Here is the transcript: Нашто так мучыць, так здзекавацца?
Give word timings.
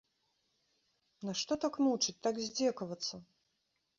Нашто 1.27 1.57
так 1.65 1.73
мучыць, 1.87 2.17
так 2.27 2.35
здзекавацца? 2.45 3.15